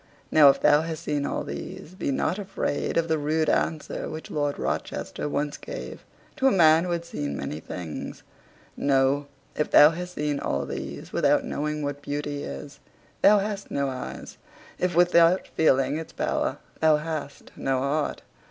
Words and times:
Now 0.31 0.49
if 0.49 0.59
thou 0.59 0.81
hast 0.81 1.03
seen 1.03 1.27
all 1.27 1.43
these, 1.43 1.93
be 1.93 2.09
not 2.09 2.39
afraid 2.39 2.97
of 2.97 3.07
the 3.07 3.19
rude 3.19 3.49
answer 3.51 4.09
which 4.09 4.31
Lord 4.31 4.57
Rochester 4.57 5.29
once 5.29 5.57
gave 5.57 6.03
to 6.37 6.47
a 6.47 6.51
man 6.51 6.85
who 6.85 6.89
had 6.89 7.05
seen 7.05 7.37
many 7.37 7.59
things. 7.59 8.23
No. 8.75 9.27
If 9.55 9.69
thou 9.69 9.91
hast 9.91 10.15
seen 10.15 10.39
all 10.39 10.65
these 10.65 11.13
without 11.13 11.45
knowing 11.45 11.83
what 11.83 12.01
beauty 12.01 12.41
is, 12.43 12.79
thou 13.21 13.37
hast 13.37 13.69
no 13.69 13.89
eyes; 13.89 14.39
if 14.79 14.95
without 14.95 15.45
feeling 15.49 15.99
its 15.99 16.13
power, 16.13 16.57
thou 16.79 16.97
hast 16.97 17.51
no 17.55 17.77
heart. 17.77 18.23